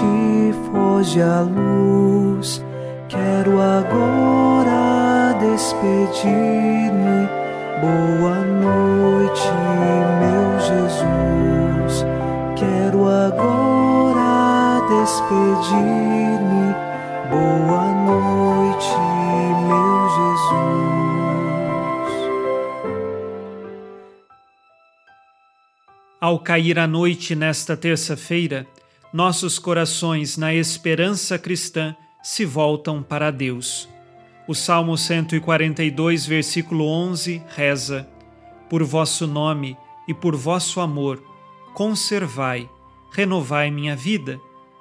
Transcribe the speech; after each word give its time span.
Noite, 0.00 0.54
foge 0.70 1.20
a 1.20 1.40
luz. 1.40 2.64
Quero 3.08 3.60
agora 3.60 5.34
despedir-me. 5.40 7.28
Boa 7.80 8.36
noite, 8.44 9.50
meu 10.20 10.60
Jesus. 10.60 12.04
Quero 12.56 13.08
agora 13.08 14.80
despedir-me. 14.88 16.74
Boa 17.30 17.86
noite, 18.06 18.96
meu 19.66 20.08
Jesus. 20.16 20.58
Ao 26.20 26.38
cair 26.38 26.78
a 26.78 26.86
noite 26.86 27.34
nesta 27.34 27.76
terça-feira, 27.76 28.66
nossos 29.12 29.58
corações, 29.58 30.36
na 30.36 30.52
esperança 30.54 31.38
cristã, 31.38 31.96
se 32.22 32.44
voltam 32.44 33.02
para 33.02 33.30
Deus. 33.30 33.88
O 34.46 34.54
Salmo 34.54 34.96
142, 34.96 36.26
versículo 36.26 36.86
11 36.86 37.42
reza: 37.48 38.08
Por 38.68 38.82
vosso 38.84 39.26
nome 39.26 39.76
e 40.06 40.14
por 40.14 40.36
vosso 40.36 40.80
amor, 40.80 41.22
conservai, 41.74 42.68
renovai 43.12 43.70
minha 43.70 43.94
vida, 43.94 44.40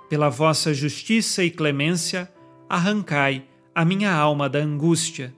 pela 0.09 0.29
vossa 0.29 0.73
justiça 0.73 1.43
e 1.43 1.51
clemência, 1.51 2.31
arrancai 2.69 3.45
a 3.75 3.83
minha 3.83 4.13
alma 4.13 4.49
da 4.49 4.59
angústia. 4.59 5.33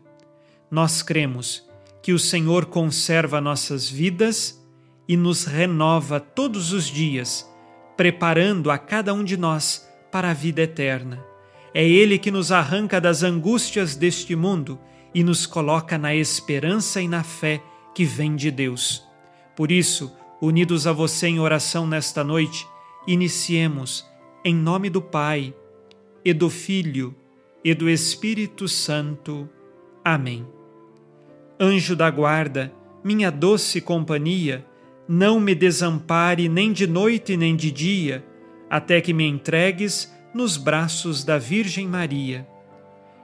Nós 0.69 1.02
cremos 1.02 1.67
que 2.02 2.14
o 2.14 2.19
Senhor 2.19 2.67
conserva 2.67 3.42
nossas 3.42 3.89
vidas 3.89 4.64
e 5.08 5.17
nos 5.17 5.45
renova 5.45 6.19
todos 6.19 6.71
os 6.71 6.86
dias, 6.86 7.48
preparando 8.00 8.72
a 8.72 8.78
cada 8.78 9.14
um 9.14 9.25
de 9.25 9.36
nós 9.36 9.86
para 10.09 10.30
a 10.30 10.33
vida 10.33 10.61
eterna. 10.61 11.22
É 11.73 11.86
Ele 11.86 12.17
que 12.17 12.31
nos 12.31 12.50
arranca 12.50 13.02
das 13.02 13.23
angústias 13.23 13.94
deste 13.94 14.38
mundo 14.38 14.80
e 15.14 15.22
nos 15.22 15.45
coloca 15.45 15.97
na 15.97 16.16
esperança 16.16 17.02
e 17.02 17.09
na 17.09 17.23
fé 17.23 17.61
que 17.94 18.05
vem 18.05 18.38
de 18.38 18.52
Deus. 18.52 19.05
Por 19.53 19.70
isso, 19.70 20.16
unidos 20.42 20.88
a 20.88 20.94
você 20.94 21.27
em 21.27 21.42
oração 21.42 21.86
nesta 21.86 22.23
noite, 22.23 22.66
iniciemos 23.05 24.09
em 24.45 24.55
nome 24.55 24.89
do 24.89 25.02
Pai, 25.02 25.53
e 26.23 26.31
do 26.31 26.50
Filho, 26.50 27.14
e 27.66 27.73
do 27.73 27.89
Espírito 27.89 28.70
Santo. 28.70 29.50
Amém. 30.05 30.47
Anjo 31.59 31.97
da 31.97 32.09
guarda, 32.09 32.72
minha 33.03 33.30
doce 33.30 33.81
companhia, 33.81 34.66
não 35.11 35.39
me 35.39 35.55
desampare 35.55 36.47
nem 36.47 36.71
de 36.71 36.85
noite 36.85 37.35
nem 37.35 37.55
de 37.55 37.71
dia, 37.71 38.23
até 38.69 39.02
que 39.02 39.11
me 39.11 39.25
entregues 39.25 40.13
nos 40.35 40.55
braços 40.55 41.23
da 41.23 41.39
Virgem 41.39 41.88
Maria. 41.88 42.47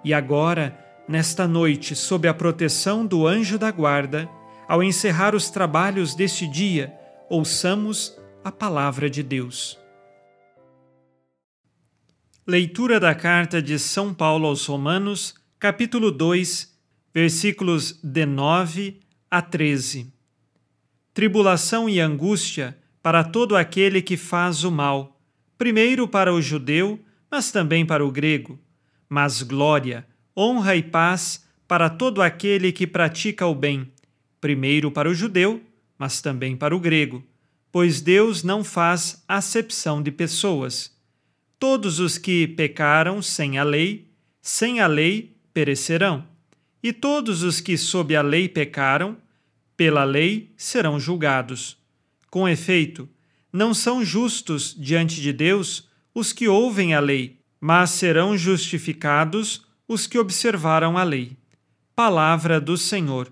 E 0.04 0.12
agora, 0.12 0.76
nesta 1.08 1.48
noite, 1.48 1.96
sob 1.96 2.28
a 2.28 2.34
proteção 2.34 3.06
do 3.06 3.28
anjo 3.28 3.60
da 3.60 3.70
guarda, 3.70 4.28
ao 4.68 4.82
encerrar 4.82 5.36
os 5.36 5.52
trabalhos 5.52 6.16
deste 6.16 6.48
dia, 6.48 6.92
ouçamos 7.30 8.18
a 8.44 8.52
palavra 8.52 9.08
de 9.08 9.22
Deus. 9.22 9.78
Leitura 12.48 13.00
da 13.00 13.14
carta 13.14 13.62
de 13.62 13.78
São 13.78 14.12
Paulo 14.12 14.48
aos 14.48 14.66
Romanos, 14.66 15.36
capítulo 15.60 16.12
2, 16.12 16.76
versículos 17.14 18.00
de 18.04 18.26
9 18.26 19.00
a 19.30 19.40
13. 19.40 20.15
Tribulação 21.16 21.88
e 21.88 22.02
angústia 22.02 22.78
para 23.02 23.24
todo 23.24 23.56
aquele 23.56 24.02
que 24.02 24.18
faz 24.18 24.66
o 24.66 24.70
mal 24.70 25.18
primeiro 25.58 26.10
para 26.10 26.34
o 26.34 26.42
judeu, 26.42 27.00
mas 27.32 27.54
também 27.54 27.86
para 27.86 28.06
o 28.06 28.12
grego, 28.12 28.60
mas 29.08 29.42
glória, 29.42 30.06
honra 30.36 30.76
e 30.76 30.84
paz 30.84 31.46
para 31.70 31.90
todo 31.90 32.22
aquele 32.22 32.70
que 32.74 32.86
pratica 32.86 33.48
o 33.48 33.56
bem, 33.56 33.90
primeiro 34.42 34.92
para 34.92 35.10
o 35.10 35.14
judeu, 35.14 35.64
mas 35.98 36.22
também 36.22 36.54
para 36.54 36.76
o 36.76 36.82
grego, 36.82 37.24
pois 37.72 38.02
Deus 38.02 38.44
não 38.44 38.62
faz 38.62 39.24
acepção 39.26 40.04
de 40.04 40.12
pessoas. 40.12 40.94
Todos 41.58 42.02
os 42.02 42.18
que 42.18 42.46
pecaram 42.46 43.22
sem 43.22 43.58
a 43.58 43.64
lei, 43.64 44.12
sem 44.42 44.82
a 44.82 44.88
lei 44.88 45.34
perecerão, 45.54 46.28
e 46.84 46.92
todos 46.92 47.42
os 47.42 47.62
que 47.62 47.78
sob 47.78 48.14
a 48.14 48.22
lei 48.22 48.50
pecaram, 48.50 49.16
pela 49.78 50.04
lei 50.04 50.54
serão 50.58 51.00
julgados. 51.00 51.78
Com 52.30 52.48
efeito, 52.48 53.10
não 53.52 53.74
são 53.74 54.04
justos 54.04 54.76
diante 54.78 55.22
de 55.22 55.32
Deus 55.32 55.88
os 56.14 56.34
que 56.34 56.48
ouvem 56.48 56.94
a 56.94 57.00
lei, 57.00 57.40
mas 57.60 57.92
serão 57.92 58.38
justificados 58.38 59.66
os 59.88 60.08
que 60.08 60.18
observaram 60.18 60.98
a 60.98 61.04
lei. 61.04 61.38
Palavra 61.96 62.60
do 62.60 62.78
Senhor. 62.78 63.32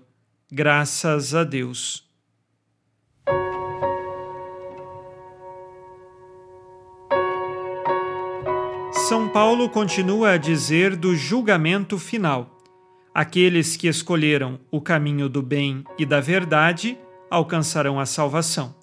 Graças 0.50 1.34
a 1.34 1.44
Deus. 1.44 2.04
São 9.08 9.28
Paulo 9.28 9.68
continua 9.68 10.30
a 10.30 10.36
dizer 10.38 10.96
do 10.96 11.14
julgamento 11.14 11.98
final. 11.98 12.53
Aqueles 13.14 13.76
que 13.76 13.86
escolheram 13.86 14.58
o 14.72 14.80
caminho 14.80 15.28
do 15.28 15.40
bem 15.40 15.84
e 15.96 16.04
da 16.04 16.20
verdade 16.20 16.98
alcançarão 17.30 18.00
a 18.00 18.06
salvação. 18.06 18.74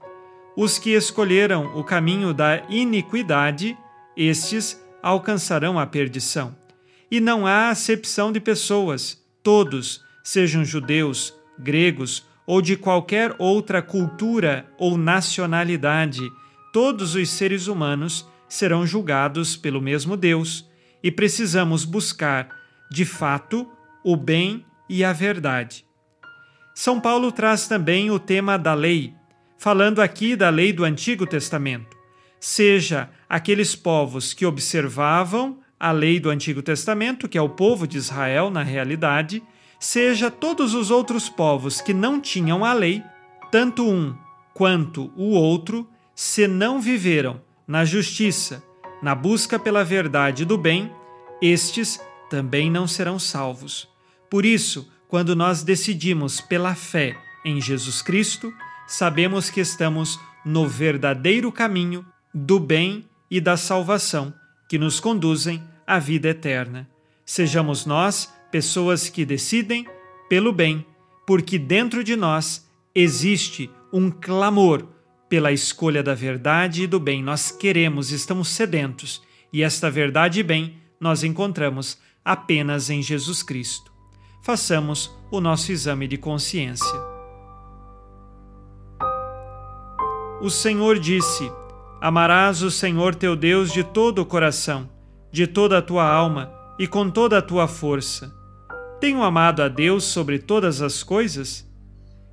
Os 0.55 0.79
que 0.79 0.91
escolheram 0.91 1.77
o 1.77 1.83
caminho 1.83 2.33
da 2.33 2.63
iniquidade, 2.69 3.77
estes 4.15 4.81
alcançarão 5.03 5.77
a 5.77 5.85
perdição. 5.85 6.55
E 7.11 7.19
não 7.19 7.45
há 7.45 7.69
acepção 7.69 8.31
de 8.31 8.39
pessoas, 8.39 9.21
todos, 9.43 10.01
sejam 10.23 10.63
judeus, 10.63 11.33
gregos 11.59 12.25
ou 12.47 12.61
de 12.61 12.77
qualquer 12.77 13.35
outra 13.37 13.81
cultura 13.81 14.65
ou 14.77 14.97
nacionalidade, 14.97 16.21
todos 16.71 17.15
os 17.15 17.29
seres 17.29 17.67
humanos 17.67 18.25
serão 18.47 18.85
julgados 18.87 19.57
pelo 19.57 19.81
mesmo 19.81 20.15
Deus. 20.15 20.65
E 21.03 21.11
precisamos 21.11 21.83
buscar, 21.83 22.49
de 22.89 23.03
fato, 23.03 23.67
o 24.03 24.15
bem 24.15 24.65
e 24.89 25.03
a 25.03 25.13
verdade. 25.13 25.85
São 26.73 26.99
Paulo 26.99 27.31
traz 27.31 27.67
também 27.67 28.09
o 28.11 28.19
tema 28.19 28.57
da 28.57 28.73
lei 28.73 29.13
falando 29.61 30.01
aqui 30.01 30.35
da 30.35 30.49
lei 30.49 30.73
do 30.73 30.83
Antigo 30.83 31.27
Testamento, 31.27 31.95
seja 32.39 33.11
aqueles 33.29 33.75
povos 33.75 34.33
que 34.33 34.43
observavam 34.43 35.59
a 35.79 35.91
lei 35.91 36.19
do 36.19 36.31
Antigo 36.31 36.63
Testamento, 36.63 37.29
que 37.29 37.37
é 37.37 37.41
o 37.43 37.47
povo 37.47 37.85
de 37.85 37.95
Israel 37.95 38.49
na 38.49 38.63
realidade, 38.63 39.43
seja 39.79 40.31
todos 40.31 40.73
os 40.73 40.89
outros 40.89 41.29
povos 41.29 41.79
que 41.79 41.93
não 41.93 42.19
tinham 42.19 42.65
a 42.65 42.73
lei, 42.73 43.03
tanto 43.51 43.87
um 43.87 44.15
quanto 44.51 45.13
o 45.15 45.29
outro, 45.29 45.87
se 46.15 46.47
não 46.47 46.81
viveram 46.81 47.39
na 47.67 47.85
justiça, 47.85 48.63
na 48.99 49.13
busca 49.13 49.59
pela 49.59 49.83
verdade 49.83 50.43
do 50.43 50.57
bem, 50.57 50.91
estes 51.39 52.01
também 52.31 52.71
não 52.71 52.87
serão 52.87 53.19
salvos. 53.19 53.90
Por 54.31 54.45
isso, 54.45 54.89
quando 55.09 55.35
nós 55.35 55.61
decidimos 55.61 56.39
pela 56.39 56.73
fé 56.73 57.17
em 57.43 57.59
Jesus 57.59 58.01
Cristo, 58.01 58.53
sabemos 58.87 59.49
que 59.49 59.59
estamos 59.59 60.17
no 60.45 60.69
verdadeiro 60.69 61.51
caminho 61.51 62.05
do 62.33 62.57
bem 62.57 63.05
e 63.29 63.41
da 63.41 63.57
salvação 63.57 64.33
que 64.69 64.77
nos 64.77 65.01
conduzem 65.01 65.61
à 65.85 65.99
vida 65.99 66.29
eterna. 66.29 66.89
Sejamos 67.25 67.85
nós 67.85 68.33
pessoas 68.49 69.09
que 69.09 69.25
decidem 69.25 69.85
pelo 70.29 70.53
bem, 70.53 70.85
porque 71.27 71.59
dentro 71.59 72.01
de 72.01 72.15
nós 72.15 72.65
existe 72.95 73.69
um 73.91 74.09
clamor 74.09 74.87
pela 75.27 75.51
escolha 75.51 76.01
da 76.01 76.13
verdade 76.13 76.83
e 76.83 76.87
do 76.87 77.01
bem. 77.01 77.21
Nós 77.21 77.51
queremos, 77.51 78.11
estamos 78.11 78.47
sedentos, 78.47 79.21
e 79.51 79.61
esta 79.61 79.91
verdade 79.91 80.39
e 80.39 80.43
bem 80.43 80.77
nós 81.01 81.21
encontramos 81.21 81.97
apenas 82.23 82.89
em 82.89 83.01
Jesus 83.01 83.43
Cristo. 83.43 83.90
Façamos 84.41 85.15
o 85.29 85.39
nosso 85.39 85.71
exame 85.71 86.07
de 86.07 86.17
consciência. 86.17 87.11
o 90.41 90.49
Senhor 90.49 90.97
disse: 90.97 91.51
Amarás 92.01 92.63
o 92.63 92.71
Senhor 92.71 93.13
teu 93.13 93.35
Deus 93.35 93.71
de 93.71 93.83
todo 93.83 94.19
o 94.19 94.25
coração, 94.25 94.89
de 95.31 95.45
toda 95.45 95.77
a 95.77 95.81
tua 95.81 96.03
alma 96.03 96.51
e 96.79 96.87
com 96.87 97.09
toda 97.09 97.37
a 97.37 97.41
tua 97.41 97.67
força. 97.67 98.33
Tenho 98.99 99.23
amado 99.23 99.61
a 99.61 99.67
Deus 99.67 100.03
sobre 100.03 100.39
todas 100.39 100.81
as 100.81 101.03
coisas? 101.03 101.69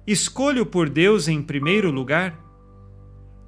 Escolho 0.06 0.64
por 0.64 0.88
Deus 0.88 1.28
em 1.28 1.42
primeiro 1.42 1.90
lugar? 1.90 2.38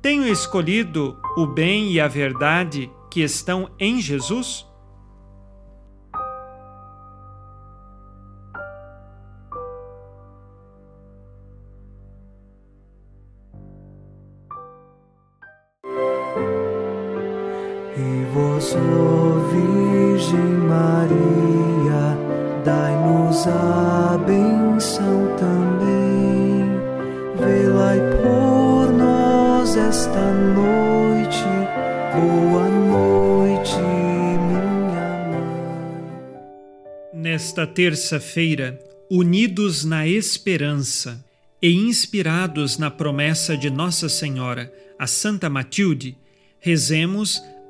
Tenho 0.03 0.27
escolhido 0.27 1.19
o 1.37 1.47
bem 1.47 1.93
e 1.93 2.01
a 2.01 2.09
verdade 2.09 2.91
que 3.11 3.23
estão 3.23 3.71
em 3.79 4.01
Jesus? 4.01 4.67
E 18.00 18.25
vós, 18.32 18.75
ó 18.75 19.38
Virgem 19.50 20.55
Maria, 20.67 22.17
dai-nos 22.64 23.47
a 23.47 24.17
benção 24.26 25.37
também. 25.37 26.64
Velai 27.37 28.00
por 28.23 28.91
nós 28.97 29.76
esta 29.76 30.32
noite. 30.32 31.44
Boa 32.14 32.69
noite, 32.70 33.76
minha 33.76 34.67
mãe. 35.29 36.00
Nesta 37.12 37.67
terça-feira, 37.67 38.81
unidos 39.11 39.85
na 39.85 40.06
esperança 40.06 41.23
e 41.61 41.70
inspirados 41.75 42.79
na 42.79 42.91
promessa 42.91 43.58
de 43.58 43.69
Nossa 43.69 44.08
Senhora, 44.08 44.73
a 44.99 45.06
Santa 45.06 45.50
Matilde, 45.50 46.17
rezemos 46.61 47.43